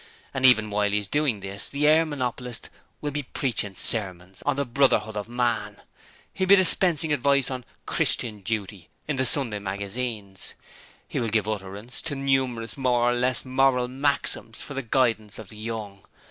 [0.33, 4.55] And even while he is doing this the air monopolist will be preaching sermons on
[4.55, 5.79] the Brotherhood of Man;
[6.33, 10.55] he will be dispensing advice on "Christian Duty" in the Sunday magazines;
[11.07, 15.49] he will give utterance to numerous more or less moral maxims for the guidance of
[15.49, 16.01] the young.